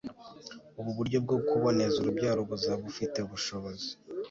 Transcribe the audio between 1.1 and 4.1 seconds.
bwo kuboneza urubyaro buzaba bufite ubushobozi